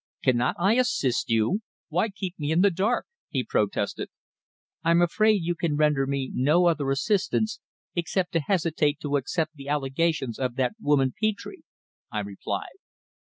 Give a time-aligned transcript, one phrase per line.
[0.23, 1.59] "Cannot I assist you?
[1.89, 4.09] Why keep me in the dark?" he protested.
[4.83, 7.59] "I'm afraid you can render me no other assistance
[7.93, 11.57] except to hesitate to accept the allegations of that woman Petre,"
[12.11, 12.79] I replied.